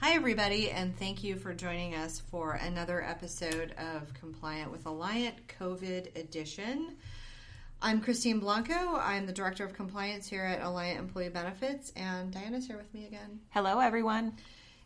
[0.00, 5.32] Hi, everybody, and thank you for joining us for another episode of Compliant with Alliant
[5.58, 6.96] COVID Edition.
[7.80, 8.74] I'm Christine Blanco.
[8.74, 13.06] I'm the Director of Compliance here at Alliant Employee Benefits, and Diana's here with me
[13.06, 13.40] again.
[13.50, 14.34] Hello, everyone.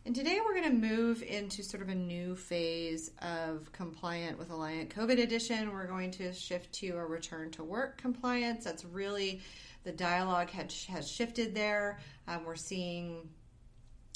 [0.05, 4.49] And today we're going to move into sort of a new phase of Compliant with
[4.49, 5.73] Alliant COVID Edition.
[5.73, 8.63] We're going to shift to a return to work compliance.
[8.63, 9.41] That's really
[9.83, 11.99] the dialogue had, has shifted there.
[12.29, 13.29] Um, we're seeing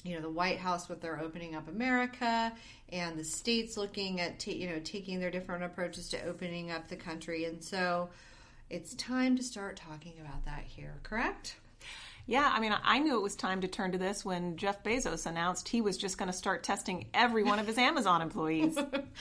[0.05, 2.53] you know the White House with their opening up America
[2.93, 6.87] and the states looking at ta- you know taking their different approaches to opening up
[6.87, 8.09] the country and so
[8.69, 11.55] it's time to start talking about that here correct
[12.27, 15.27] yeah, I mean, I knew it was time to turn to this when Jeff Bezos
[15.27, 18.75] announced he was just going to start testing every one of his Amazon employees.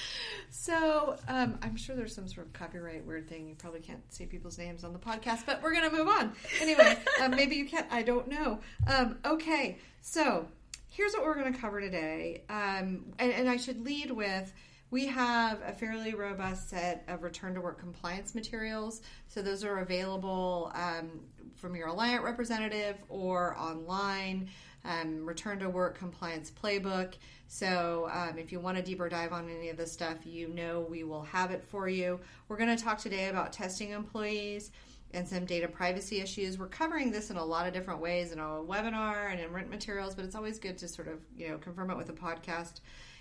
[0.50, 3.46] so um, I'm sure there's some sort of copyright weird thing.
[3.46, 6.32] You probably can't say people's names on the podcast, but we're going to move on.
[6.62, 7.86] Anyway, um, maybe you can't.
[7.90, 8.60] I don't know.
[8.86, 10.48] Um, okay, so
[10.94, 12.42] here's what we're going to cover today.
[12.48, 14.52] Um, and, and I should lead with
[14.90, 19.02] we have a fairly robust set of return to work compliance materials.
[19.26, 21.20] So those are available um,
[21.56, 24.48] from your Alliant representative or online.
[24.84, 27.14] Um, return to work compliance playbook.
[27.48, 30.86] So, um, if you want a deeper dive on any of this stuff, you know
[30.90, 32.20] we will have it for you.
[32.48, 34.72] We're going to talk today about testing employees
[35.12, 36.58] and some data privacy issues.
[36.58, 39.70] We're covering this in a lot of different ways in a webinar and in written
[39.70, 42.80] materials, but it's always good to sort of you know confirm it with a podcast.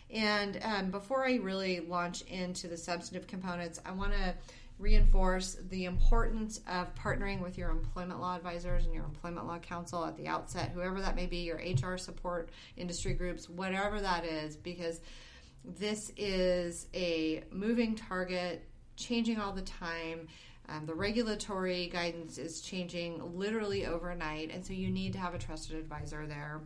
[0.10, 4.36] And um, before I really launch into the substantive components, I want to
[4.80, 10.04] reinforce the importance of partnering with your employment law advisors and your employment law counsel
[10.06, 14.56] at the outset, whoever that may be, your HR support, industry groups, whatever that is,
[14.56, 15.00] because
[15.64, 20.28] this is a moving target, changing all the time.
[20.70, 25.38] Um, the regulatory guidance is changing literally overnight, and so you need to have a
[25.38, 26.62] trusted advisor there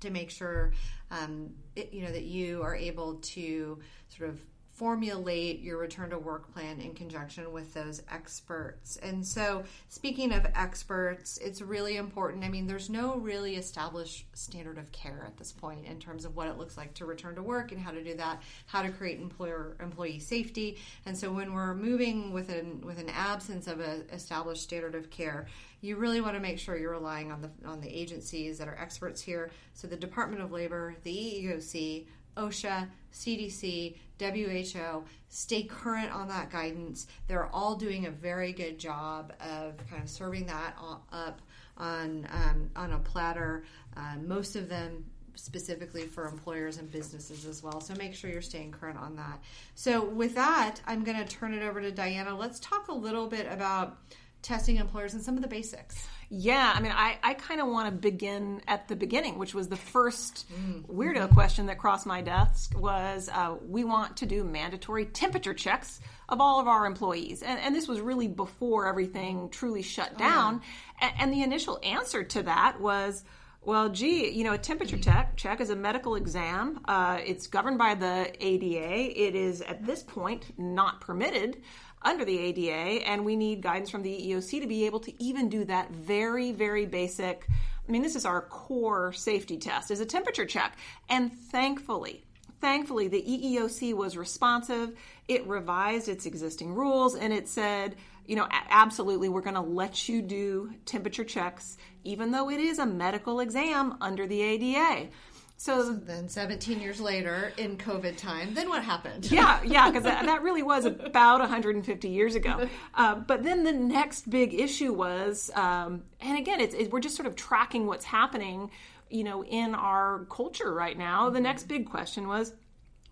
[0.00, 0.72] to make sure
[1.10, 4.40] um, it, you know that you are able to sort of
[4.74, 8.96] formulate your return to work plan in conjunction with those experts.
[8.96, 12.42] And so, speaking of experts, it's really important.
[12.42, 16.34] I mean, there's no really established standard of care at this point in terms of
[16.34, 18.90] what it looks like to return to work and how to do that, how to
[18.90, 20.78] create employer employee safety.
[21.06, 25.08] And so, when we're moving with an with an absence of an established standard of
[25.08, 25.46] care,
[25.82, 28.76] you really want to make sure you're relying on the on the agencies that are
[28.76, 29.52] experts here.
[29.74, 32.06] So, the Department of Labor, the EEOC,
[32.36, 37.06] OSHA, CDC, WHO, stay current on that guidance.
[37.26, 40.76] They're all doing a very good job of kind of serving that
[41.12, 41.40] up
[41.76, 43.64] on um, on a platter.
[43.96, 45.04] Uh, most of them
[45.36, 47.80] specifically for employers and businesses as well.
[47.80, 49.42] So make sure you're staying current on that.
[49.74, 52.36] So with that, I'm going to turn it over to Diana.
[52.36, 53.98] Let's talk a little bit about
[54.42, 56.06] testing employers and some of the basics.
[56.36, 59.68] Yeah, I mean, I, I kind of want to begin at the beginning, which was
[59.68, 60.84] the first mm.
[60.86, 66.00] weirdo question that crossed my desk was uh, we want to do mandatory temperature checks
[66.28, 67.42] of all of our employees.
[67.42, 70.60] And, and this was really before everything truly shut down.
[70.60, 70.66] Oh,
[71.00, 71.08] yeah.
[71.08, 73.22] and, and the initial answer to that was,
[73.64, 76.80] well, gee, you know, a temperature check, check is a medical exam.
[76.84, 79.18] Uh, it's governed by the ADA.
[79.18, 81.62] It is at this point not permitted
[82.02, 85.48] under the ADA, and we need guidance from the EEOC to be able to even
[85.48, 87.46] do that very, very basic.
[87.88, 90.76] I mean, this is our core safety test, is a temperature check.
[91.08, 92.24] And thankfully,
[92.60, 94.96] thankfully, the EEOC was responsive.
[95.28, 100.08] It revised its existing rules and it said, you know, absolutely, we're going to let
[100.08, 105.08] you do temperature checks, even though it is a medical exam under the ADA.
[105.56, 109.30] So, then 17 years later in COVID time, then what happened?
[109.30, 112.68] Yeah, yeah, because that, that, really was about 150 years ago.
[112.94, 117.16] Uh, but then the next big issue was, um, and again, it's, it, we're just
[117.16, 118.70] sort of tracking what's happening,
[119.08, 121.30] you know, in our culture right now.
[121.30, 122.52] The next big question was,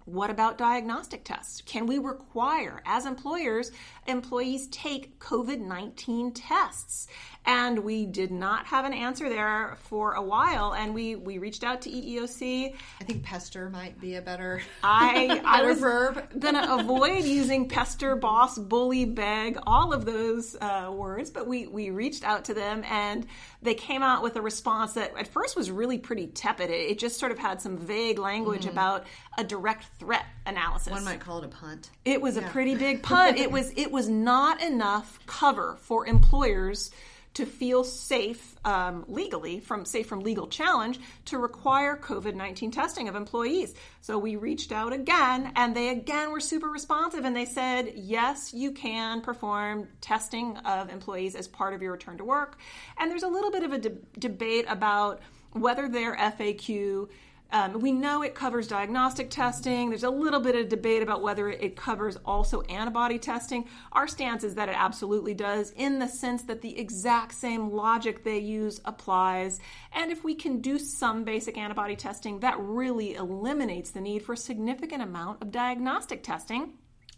[0.05, 1.63] what about diagnostic tests?
[1.63, 3.71] Can we require, as employers,
[4.07, 7.09] employees take COVID 19 tests?
[7.45, 10.75] and we did not have an answer there for a while.
[10.75, 15.41] And we we reached out to EEOC I think pester might be a better I
[15.45, 16.39] I was verb.
[16.39, 21.91] gonna avoid using pester boss bully beg all of those uh, words but we we
[21.91, 23.27] reached out to them and
[23.63, 26.69] they came out with a response that at first was really pretty tepid.
[26.69, 28.71] It, it just sort of had some vague language mm-hmm.
[28.71, 29.07] about
[29.39, 30.93] a direct threat analysis.
[30.93, 31.91] One might call it a punt.
[32.05, 32.47] It was yeah.
[32.47, 33.39] a pretty big punt.
[33.39, 36.91] It was it was not enough cover for employers
[37.35, 43.17] to feel safe um, legally from safe from legal challenge to require covid-19 testing of
[43.17, 43.75] employees.
[44.03, 48.53] So we reached out again and they again were super responsive and they said yes
[48.53, 52.59] you can perform testing of employees as part of your return to work.
[52.99, 55.21] And there's a little bit of a de- debate about
[55.53, 57.09] whether their faq
[57.53, 59.91] Um, we know it covers diagnostic testing.
[59.91, 63.69] There's a little bit of debate about whether it covers also antibody testing.
[63.93, 68.25] Our stance is that it absolutely does, in the sense that the exact same logic
[68.25, 69.61] they use applies.
[69.93, 74.33] And if we can do some basic antibody testing, that really eliminates the need for
[74.33, 76.73] a significant amount of diagnostic testing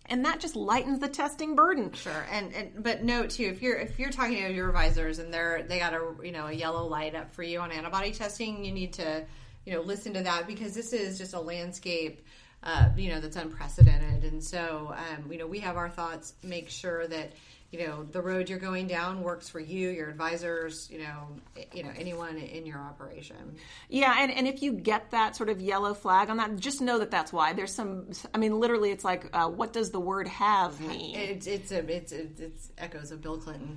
[0.07, 1.91] and that just lightens the testing burden.
[1.93, 5.33] Sure, and, and but note too, if you're if you're talking to your advisors and
[5.33, 8.65] they're they got a you know a yellow light up for you on antibody testing,
[8.65, 9.25] you need to
[9.65, 12.23] you know listen to that because this is just a landscape.
[12.63, 16.35] Uh, you know that's unprecedented, and so um, you know we have our thoughts.
[16.43, 17.33] Make sure that
[17.75, 21.27] you know the road you're going down works for you your advisors you know
[21.73, 23.57] you know anyone in your operation.
[23.89, 27.01] Yeah and, and if you get that sort of yellow flag on that just know
[27.01, 27.53] that that's why.
[27.53, 31.17] There's some i mean literally it's like uh, what does the word have mean?
[31.17, 33.77] It's it's a, it's it's echoes of bill clinton.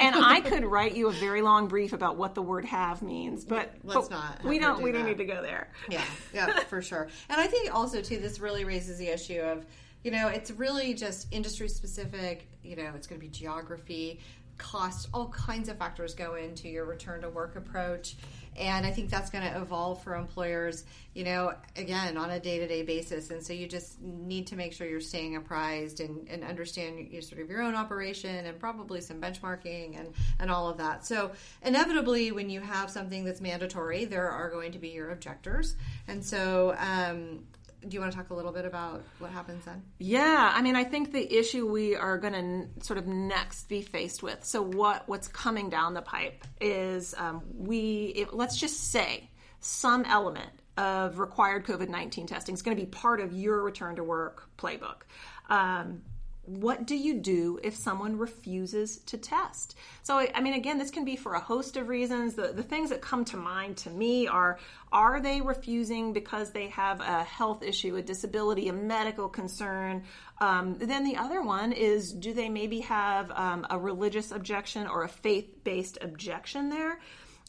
[0.00, 3.44] And i could write you a very long brief about what the word have means
[3.44, 5.68] but let's but not we don't do we don't need to go there.
[5.88, 6.02] Yeah
[6.34, 7.06] yeah for sure.
[7.28, 9.64] And i think also too this really raises the issue of
[10.02, 12.48] you know, it's really just industry specific.
[12.62, 14.20] You know, it's going to be geography,
[14.58, 18.16] cost, all kinds of factors go into your return to work approach.
[18.56, 20.84] And I think that's going to evolve for employers,
[21.14, 23.30] you know, again, on a day to day basis.
[23.30, 27.22] And so you just need to make sure you're staying apprised and, and understand your,
[27.22, 31.06] sort of your own operation and probably some benchmarking and, and all of that.
[31.06, 31.30] So,
[31.62, 35.76] inevitably, when you have something that's mandatory, there are going to be your objectors.
[36.08, 37.44] And so, um,
[37.86, 39.82] do you want to talk a little bit about what happens then?
[39.98, 43.68] Yeah, I mean, I think the issue we are going to n- sort of next
[43.68, 44.44] be faced with.
[44.44, 49.30] So, what what's coming down the pipe is um, we it, let's just say
[49.60, 53.96] some element of required COVID nineteen testing is going to be part of your return
[53.96, 55.02] to work playbook.
[55.48, 56.02] Um,
[56.48, 59.76] what do you do if someone refuses to test?
[60.02, 62.34] So, I mean, again, this can be for a host of reasons.
[62.34, 64.58] The, the things that come to mind to me are
[64.90, 70.04] are they refusing because they have a health issue, a disability, a medical concern?
[70.40, 75.02] Um, then the other one is do they maybe have um, a religious objection or
[75.04, 76.98] a faith based objection there?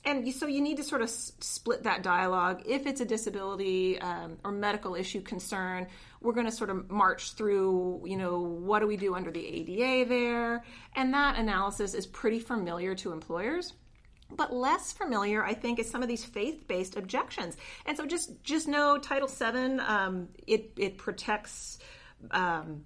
[0.06, 2.64] And so you need to sort of s- split that dialogue.
[2.66, 5.88] If it's a disability um, or medical issue concern,
[6.22, 9.46] we're going to sort of march through, you know, what do we do under the
[9.46, 10.64] ADA there?
[10.96, 13.74] And that analysis is pretty familiar to employers
[14.32, 17.58] but less familiar i think is some of these faith-based objections
[17.88, 21.80] and so just just know title VII um, it, it protects
[22.30, 22.86] um,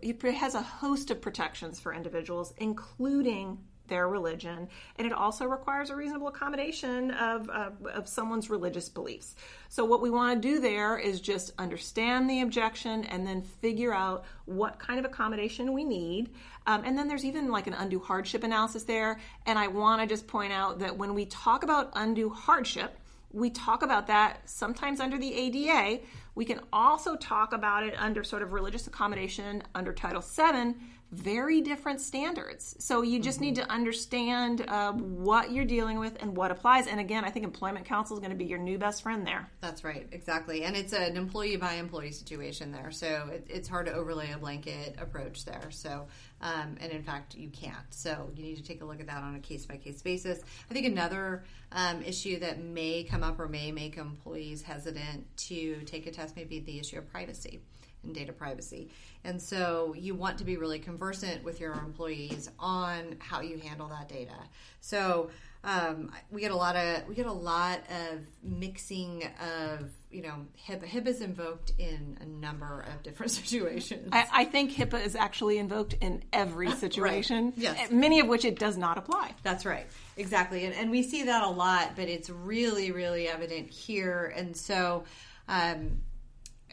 [0.00, 3.58] it has a host of protections for individuals including
[3.88, 9.34] their religion, and it also requires a reasonable accommodation of, uh, of someone's religious beliefs.
[9.68, 13.92] So, what we want to do there is just understand the objection and then figure
[13.92, 16.30] out what kind of accommodation we need.
[16.66, 19.20] Um, and then there's even like an undue hardship analysis there.
[19.46, 22.98] And I want to just point out that when we talk about undue hardship,
[23.32, 26.02] we talk about that sometimes under the ADA.
[26.36, 30.74] We can also talk about it under sort of religious accommodation under Title VII
[31.14, 32.76] very different standards.
[32.78, 33.44] So you just mm-hmm.
[33.44, 36.86] need to understand uh, what you're dealing with and what applies.
[36.86, 39.48] And again, I think employment counsel is going to be your new best friend there.
[39.60, 40.64] That's right, exactly.
[40.64, 44.38] And it's an employee by employee situation there, so it, it's hard to overlay a
[44.38, 45.70] blanket approach there.
[45.70, 46.06] So,
[46.40, 47.76] um, and in fact, you can't.
[47.90, 50.40] So you need to take a look at that on a case by case basis.
[50.70, 55.82] I think another um, issue that may come up or may make employees hesitant to
[55.82, 57.60] take a test may be the issue of privacy
[58.04, 58.90] and data privacy.
[59.24, 63.88] And so you want to be really conversant with your employees on how you handle
[63.88, 64.36] that data.
[64.80, 65.30] So
[65.64, 70.46] um, we get a lot of we get a lot of mixing of you know
[70.68, 70.86] HIPAA.
[70.86, 74.10] HIPAA is invoked in a number of different situations.
[74.12, 77.44] I, I think HIPAA is actually invoked in every situation.
[77.46, 77.54] right.
[77.56, 79.34] Yes, many of which it does not apply.
[79.42, 83.70] That's right, exactly, and, and we see that a lot, but it's really really evident
[83.70, 85.04] here, and so.
[85.46, 86.00] Um,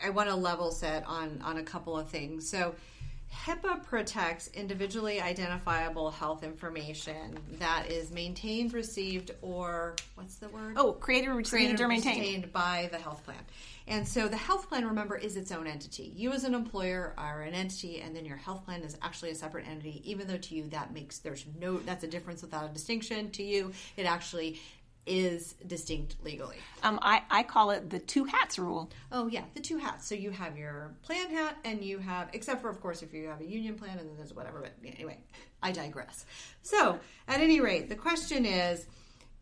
[0.04, 2.50] I want to level set on on a couple of things.
[2.50, 2.76] So
[3.34, 10.74] HIPAA protects individually identifiable health information that is maintained, received, or what's the word?
[10.78, 12.52] Oh, created, received, created, or maintained.
[12.52, 13.38] by the health plan.
[13.88, 16.12] And so the health plan, remember, is its own entity.
[16.16, 19.36] You as an employer are an entity, and then your health plan is actually a
[19.36, 20.02] separate entity.
[20.04, 23.32] Even though to you that makes there's no that's a difference without a distinction.
[23.32, 24.60] To you, it actually
[25.08, 26.58] is distinct legally.
[26.84, 28.90] Um, I, I call it the two hats rule.
[29.12, 30.08] Oh yeah, the two hats.
[30.08, 33.28] So you have your plan hat, and you have, except for of course if you
[33.28, 34.62] have a union plan, and then there's whatever.
[34.62, 35.18] But anyway,
[35.64, 36.26] I digress.
[36.62, 38.88] So at any rate, the question is.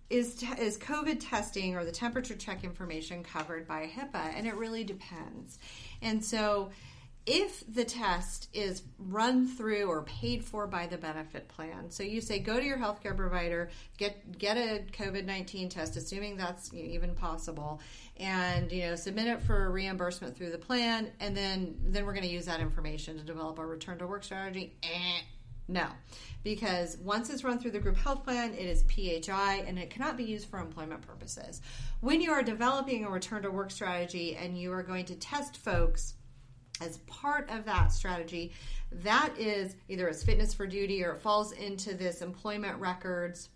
[0.10, 4.34] Is, is COVID testing or the temperature check information covered by HIPAA?
[4.36, 5.60] And it really depends.
[6.01, 6.72] And so,
[7.30, 12.22] if the test is run through or paid for by the benefit plan, so you
[12.22, 17.14] say go to your healthcare provider, get get a COVID nineteen test, assuming that's even
[17.14, 17.82] possible,
[18.18, 22.26] and you know submit it for reimbursement through the plan, and then then we're going
[22.26, 24.74] to use that information to develop our return to work strategy.
[24.82, 25.22] Eh,
[25.68, 25.86] no,
[26.44, 30.18] because once it's run through the group health plan, it is PHI and it cannot
[30.18, 31.62] be used for employment purposes.
[32.00, 35.58] When you are developing a return to work strategy and you are going to test
[35.58, 36.16] folks
[36.82, 38.52] as part of that strategy,
[38.92, 43.50] that is either as fitness for duty or it falls into this employment records.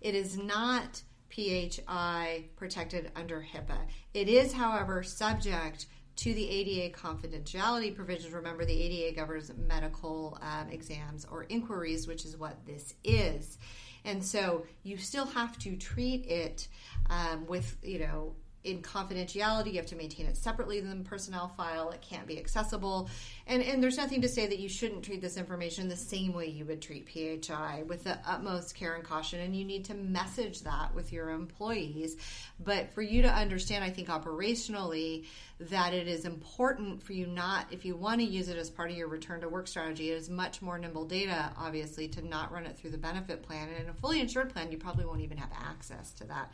[0.00, 3.78] It is not PHI protected under HIPAA.
[4.14, 5.86] It is, however, subject
[6.16, 8.34] to the ADA confidentiality provisions.
[8.34, 13.58] Remember, the ADA governs medical um, exams or inquiries, which is what this is.
[14.04, 16.68] And so you still have to treat it
[17.08, 19.72] um, with, you know, in confidentiality.
[19.72, 21.90] You have to maintain it separately than the personnel file.
[21.90, 23.10] It can't be accessible.
[23.46, 26.46] And, and there's nothing to say that you shouldn't treat this information the same way
[26.46, 29.40] you would treat PHI with the utmost care and caution.
[29.40, 32.16] And you need to message that with your employees.
[32.60, 35.24] But for you to understand, I think operationally,
[35.70, 38.90] that it is important for you not, if you want to use it as part
[38.90, 42.50] of your return to work strategy, it is much more nimble data, obviously, to not
[42.52, 43.68] run it through the benefit plan.
[43.68, 46.52] And in a fully insured plan, you probably won't even have access to that.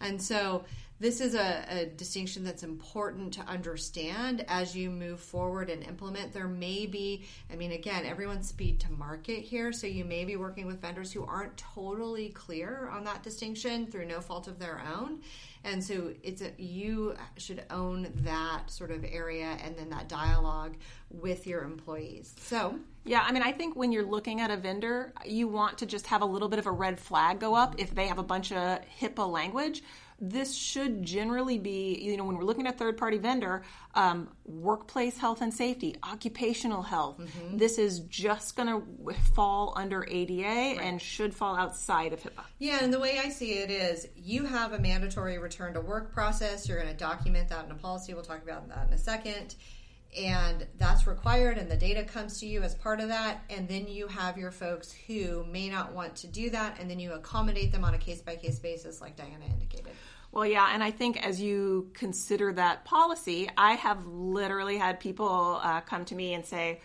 [0.00, 0.64] And so
[0.98, 6.32] this is a, a, distinction that's important to understand as you move forward and implement.
[6.32, 10.36] There may be, I mean, again, everyone's speed to market here, so you may be
[10.36, 14.82] working with vendors who aren't totally clear on that distinction through no fault of their
[14.96, 15.20] own.
[15.64, 20.76] And so it's a, you should own that sort of area and then that dialogue
[21.10, 22.34] with your employees.
[22.38, 25.86] So, yeah, I mean, I think when you're looking at a vendor, you want to
[25.86, 28.22] just have a little bit of a red flag go up if they have a
[28.22, 29.82] bunch of HIPAA language
[30.18, 33.62] this should generally be, you know, when we're looking at third party vendor,
[33.94, 37.18] um, workplace health and safety, occupational health.
[37.18, 37.58] Mm-hmm.
[37.58, 40.78] This is just going to fall under ADA right.
[40.80, 42.44] and should fall outside of HIPAA.
[42.58, 46.12] Yeah, and the way I see it is you have a mandatory return to work
[46.12, 46.68] process.
[46.68, 48.14] You're going to document that in a policy.
[48.14, 49.54] We'll talk about that in a second
[50.16, 53.86] and that's required and the data comes to you as part of that and then
[53.86, 57.72] you have your folks who may not want to do that and then you accommodate
[57.72, 59.92] them on a case by case basis like diana indicated
[60.32, 65.60] well yeah and i think as you consider that policy i have literally had people
[65.62, 66.80] uh, come to me and say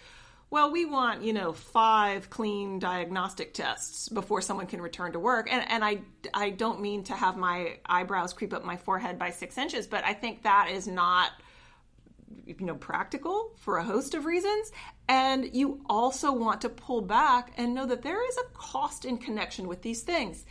[0.54, 5.48] well, we want, you know, five clean diagnostic tests before someone can return to work.
[5.50, 6.02] And, and I,
[6.34, 10.04] I don't mean to have my eyebrows creep up my forehead by six inches, but
[10.04, 11.32] I think that is not–
[12.46, 14.72] you know practical for a host of reasons
[15.08, 19.18] and you also want to pull back and know that there is a cost in
[19.18, 20.46] connection with these things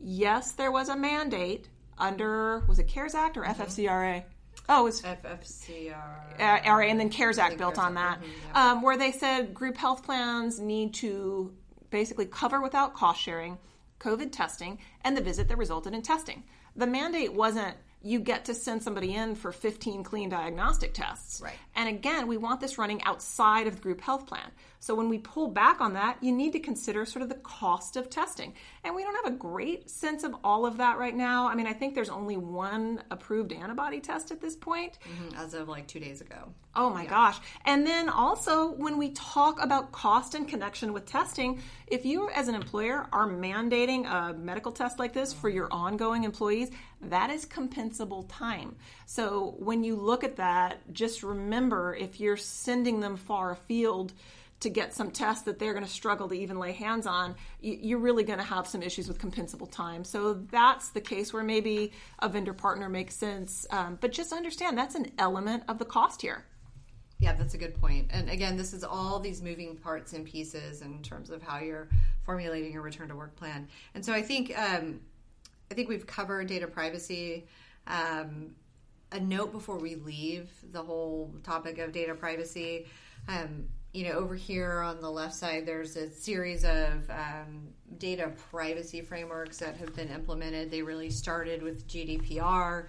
[0.00, 1.68] yes there was a mandate
[1.98, 3.62] under was it cares act or mm-hmm.
[3.62, 4.24] ffcra
[4.70, 5.94] Oh, it was FFCRA,
[6.38, 8.72] uh, RA, and then CARES Act built CARES on that, mm-hmm, yeah.
[8.72, 11.54] um, where they said group health plans need to
[11.88, 13.56] basically cover without cost sharing
[13.98, 16.44] COVID testing and the visit that resulted in testing.
[16.76, 21.40] The mandate wasn't you get to send somebody in for 15 clean diagnostic tests.
[21.40, 21.54] Right.
[21.74, 24.50] And again, we want this running outside of the group health plan.
[24.80, 27.96] So when we pull back on that, you need to consider sort of the cost
[27.96, 28.54] of testing.
[28.84, 31.48] And we don't have a great sense of all of that right now.
[31.48, 34.98] I mean, I think there's only one approved antibody test at this point.
[35.02, 36.54] Mm-hmm, as of like two days ago.
[36.76, 37.10] Oh my yeah.
[37.10, 37.38] gosh.
[37.64, 42.46] And then also, when we talk about cost and connection with testing, if you as
[42.46, 46.70] an employer are mandating a medical test like this for your ongoing employees,
[47.02, 48.76] that is compensable time.
[49.06, 54.12] So when you look at that, just remember if you're sending them far afield,
[54.60, 57.98] to get some tests that they're going to struggle to even lay hands on, you're
[57.98, 60.02] really going to have some issues with compensable time.
[60.04, 63.66] So that's the case where maybe a vendor partner makes sense.
[63.70, 66.44] Um, but just understand that's an element of the cost here.
[67.18, 68.08] Yeah, that's a good point.
[68.10, 71.88] And again, this is all these moving parts and pieces in terms of how you're
[72.24, 73.68] formulating your return to work plan.
[73.94, 75.00] And so I think um,
[75.70, 77.46] I think we've covered data privacy.
[77.86, 78.54] Um,
[79.12, 82.86] a note before we leave the whole topic of data privacy.
[83.26, 88.32] Um, you know, over here on the left side, there's a series of um, data
[88.50, 90.70] privacy frameworks that have been implemented.
[90.70, 92.86] They really started with GDPR,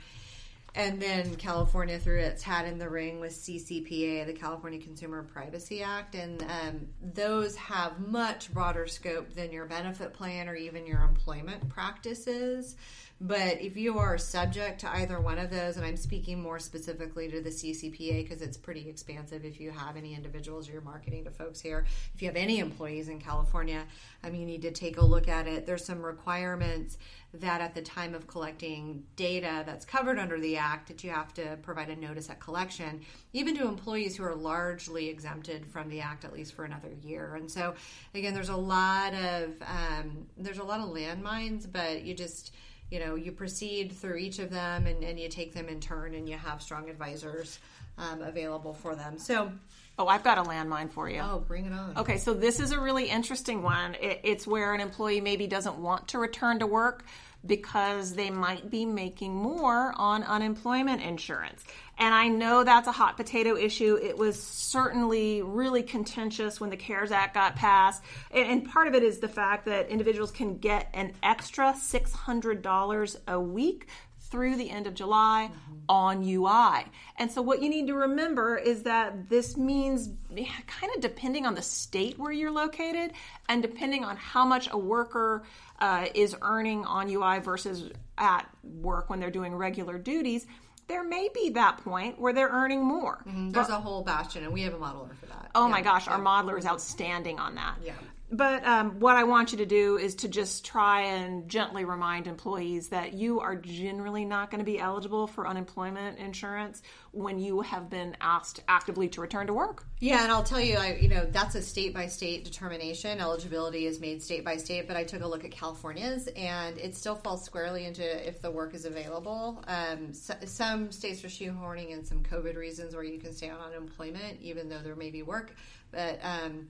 [0.76, 5.82] and then California threw its hat in the ring with CCPA, the California Consumer Privacy
[5.82, 11.02] Act, and um, those have much broader scope than your benefit plan or even your
[11.02, 12.76] employment practices.
[13.22, 17.28] But if you are subject to either one of those, and I'm speaking more specifically
[17.30, 21.32] to the CCPA because it's pretty expansive if you have any individuals you're marketing to
[21.32, 21.86] folks here,
[22.16, 23.84] if you have any employees in California,
[24.24, 25.66] um, you need to take a look at it.
[25.66, 26.98] There's some requirements
[27.34, 31.34] that at the time of collecting data that's covered under the Act, that you have
[31.36, 33.02] to provide a notice at collection,
[33.34, 37.36] even to employees who are largely exempted from the Act at least for another year.
[37.36, 37.76] And so,
[38.16, 42.54] again, there's a lot of um, there's a lot of landmines, but you just
[42.90, 46.16] you know you proceed through each of them and, and you take them in turn
[46.16, 47.60] and you have strong advisors
[47.98, 49.52] um, available for them so
[50.00, 51.20] Oh, I've got a landmine for you.
[51.22, 53.96] oh bring it on Okay, so this is a really interesting one.
[53.96, 57.04] It, it's where an employee maybe doesn't want to return to work
[57.46, 61.64] because they might be making more on unemployment insurance.
[61.98, 63.98] And I know that's a hot potato issue.
[64.02, 68.04] It was certainly really contentious when the CARES Act got passed.
[68.32, 73.16] And, and part of it is the fact that individuals can get an extra $600
[73.28, 73.88] a week
[74.30, 75.78] through the end of July mm-hmm.
[75.90, 76.86] on UI.
[77.18, 81.56] And so, what you need to remember is that this means kind of depending on
[81.56, 83.12] the state where you're located
[83.48, 85.44] and depending on how much a worker
[85.80, 90.46] uh, is earning on UI versus at work when they're doing regular duties.
[90.88, 93.24] There may be that point where they're earning more.
[93.28, 93.52] Mm-hmm.
[93.52, 95.52] There's but, a whole bastion, and we have a modeler for that.
[95.54, 95.72] Oh yeah.
[95.72, 97.76] my gosh, our modeler is outstanding on that.
[97.84, 97.94] Yeah.
[98.32, 102.28] But um, what I want you to do is to just try and gently remind
[102.28, 107.62] employees that you are generally not going to be eligible for unemployment insurance when you
[107.62, 109.84] have been asked actively to return to work.
[110.00, 113.20] Yeah, and I'll tell you, I, you know, that's a state by state determination.
[113.20, 116.96] Eligibility is made state by state, but I took a look at California's, and it
[116.96, 119.64] still falls squarely into if the work is available.
[119.68, 123.60] Um, so, some states are shoehorning in some COVID reasons where you can stay on
[123.60, 125.52] unemployment even though there may be work,
[125.92, 126.20] but.
[126.22, 126.68] Um,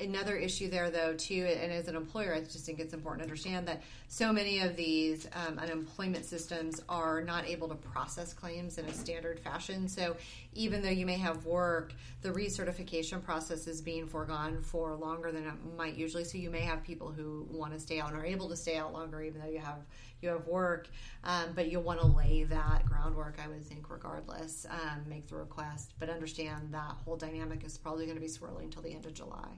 [0.00, 3.24] another issue there though too and as an employer i just think it's important to
[3.24, 8.78] understand that so many of these um, unemployment systems are not able to process claims
[8.78, 9.86] in a standard fashion.
[9.86, 10.16] So
[10.54, 15.46] even though you may have work the recertification process is being foregone for longer than
[15.46, 16.24] it might usually.
[16.24, 18.76] So you may have people who want to stay out and are able to stay
[18.76, 19.84] out longer even though you have
[20.22, 20.88] you have work
[21.24, 25.36] um, but you'll want to lay that groundwork i would think regardless um, make the
[25.36, 29.06] request but understand that whole dynamic is probably going to be swirling until the end
[29.06, 29.48] of july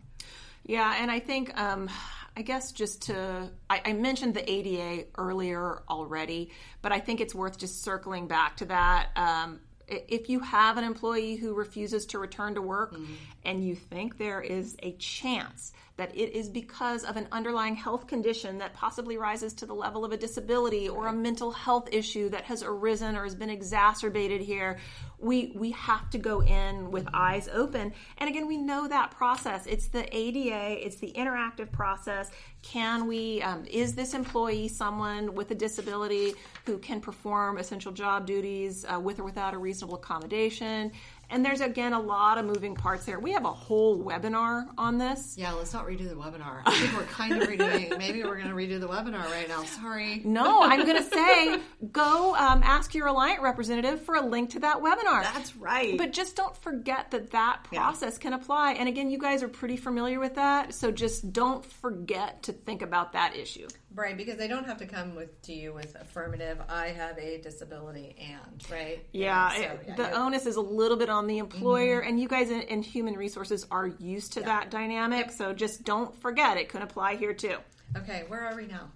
[0.64, 1.88] yeah, and I think, um,
[2.36, 6.50] I guess just to, I, I, mentioned the ADA earlier already,
[6.82, 9.08] but I think it's worth just circling back to that.
[9.16, 13.12] Um, if you have an employee who refuses to return to work mm-hmm.
[13.44, 18.06] and you think there is a chance that it is because of an underlying health
[18.06, 22.30] condition that possibly rises to the level of a disability or a mental health issue
[22.30, 24.78] that has arisen or has been exacerbated here
[25.20, 27.92] we we have to go in with eyes open.
[28.18, 29.66] And again we know that process.
[29.66, 32.30] It's the ada it's the interactive process.
[32.62, 36.34] Can we um, is this employee someone with a disability
[36.66, 40.92] who can perform essential job duties uh, with or without a reasonable accommodation
[41.30, 43.18] and there's again a lot of moving parts there.
[43.18, 45.36] We have a whole webinar on this.
[45.38, 46.62] Yeah, let's not redo the webinar.
[46.66, 47.96] I think we're kind of redoing.
[47.98, 49.64] Maybe we're going to redo the webinar right now.
[49.64, 50.22] Sorry.
[50.24, 51.58] No, I'm going to say
[51.92, 55.22] go um, ask your Alliant representative for a link to that webinar.
[55.22, 55.96] That's right.
[55.96, 58.22] But just don't forget that that process yeah.
[58.22, 58.72] can apply.
[58.72, 62.82] And again, you guys are pretty familiar with that, so just don't forget to think
[62.82, 63.68] about that issue.
[63.92, 66.58] Right, because they don't have to come with to you with affirmative.
[66.68, 69.04] I have a disability, and right.
[69.12, 72.10] Yeah, so, yeah the onus is a little bit on the employer, mm-hmm.
[72.10, 75.26] and you guys in, in, human resources are used to that dynamic.
[75.26, 75.34] Yep.
[75.34, 77.56] So just don't forget it can apply here too.
[77.96, 78.90] Okay, where are we now?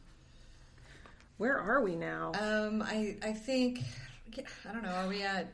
[1.38, 2.30] Where are we now?
[2.40, 3.80] Um, I I think
[4.68, 4.90] I don't know.
[4.90, 5.48] Are we at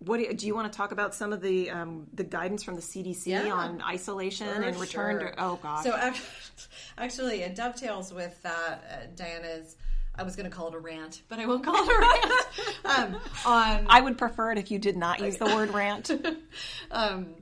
[0.00, 2.62] what do you, do you, want to talk about some of the um, the guidance
[2.62, 5.30] from the CDC yeah, on isolation and return sure.
[5.30, 5.84] to oh gosh.
[5.84, 6.12] So
[6.98, 9.76] actually it dovetails with that uh, Diana's
[10.14, 12.34] I was going to call it a rant but I won't call it a rant.
[12.82, 16.10] Um, on I would prefer it if you did not use the word rant.
[16.90, 17.34] Um,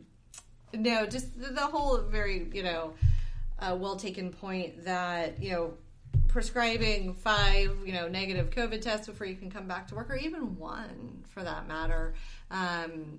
[0.74, 2.92] no just the, whole very you know
[3.60, 5.72] uh, well taken point that you know
[6.28, 10.16] prescribing five, you know, negative COVID tests before you can come back to work, or
[10.16, 12.14] even one for that matter,
[12.50, 13.18] um,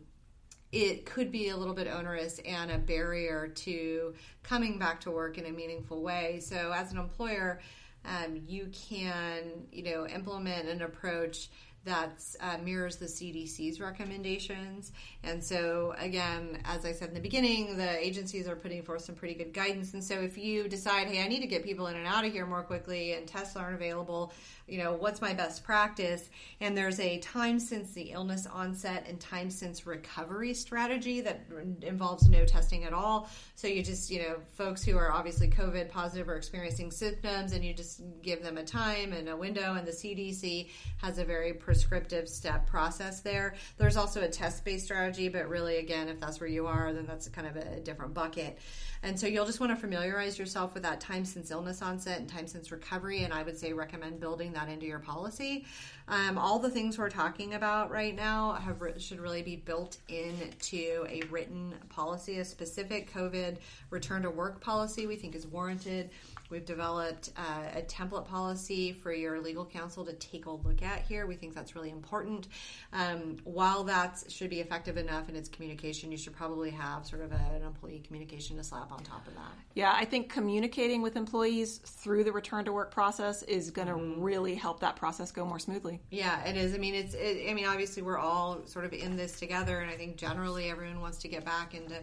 [0.71, 5.37] it could be a little bit onerous and a barrier to coming back to work
[5.37, 6.39] in a meaningful way.
[6.39, 7.59] So, as an employer,
[8.05, 11.49] um, you can, you know, implement an approach
[11.85, 14.91] that uh, mirrors the CDC's recommendations.
[15.23, 19.15] And so, again, as I said in the beginning, the agencies are putting forth some
[19.15, 19.93] pretty good guidance.
[19.93, 22.31] And so, if you decide, hey, I need to get people in and out of
[22.31, 24.33] here more quickly, and tests aren't available,
[24.67, 26.29] you know, what's my best practice?
[26.59, 31.45] And there's a time since the illness onset and time since recovery strategy that
[31.81, 33.29] involves no testing at all.
[33.55, 37.63] So you just, you know, folks who are obviously COVID positive or experiencing symptoms, and
[37.63, 41.53] you just give them a time and a window, and the CDC has a very
[41.69, 43.53] prescriptive step process there.
[43.77, 47.05] There's also a test based strategy, but really, again, if that's where you are, then
[47.05, 48.57] that's kind of a different bucket.
[49.03, 52.27] And so you'll just want to familiarize yourself with that time since illness onset and
[52.27, 53.23] time since recovery.
[53.23, 55.67] And I would say recommend building that into your policy.
[56.07, 61.05] Um, all the things we're talking about right now have should really be built into
[61.07, 62.39] a written policy.
[62.39, 63.57] A specific COVID
[63.91, 66.09] return to work policy we think is warranted.
[66.49, 71.01] We've developed uh, a template policy for your legal counsel to take a look at
[71.01, 71.27] here.
[71.27, 72.47] We think that's really important.
[72.91, 77.21] Um, while that should be effective enough in its communication, you should probably have sort
[77.21, 79.51] of a, an employee communication to slap on top of that.
[79.75, 83.93] Yeah, I think communicating with employees through the return to work process is going to
[83.93, 84.21] mm-hmm.
[84.21, 85.99] really help that process go more smoothly.
[86.09, 86.73] Yeah, it is.
[86.73, 87.13] I mean, it's.
[87.13, 90.69] It, I mean, obviously, we're all sort of in this together, and I think generally
[90.69, 91.99] everyone wants to get back into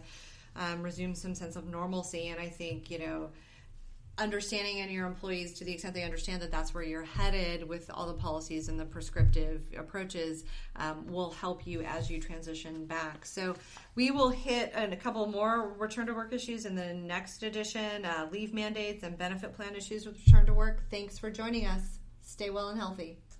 [0.55, 2.29] um, resume some sense of normalcy.
[2.29, 3.31] And I think you know
[4.19, 7.91] understanding in your employees to the extent they understand that that's where you're headed with
[7.93, 10.45] all the policies and the prescriptive approaches
[10.77, 13.27] um, will help you as you transition back.
[13.27, 13.55] So
[13.95, 18.29] we will hit a couple more return to work issues in the next edition uh,
[18.31, 20.83] leave mandates and benefit plan issues with return to work.
[20.91, 21.99] Thanks for joining us.
[22.23, 23.19] Stay well and healthy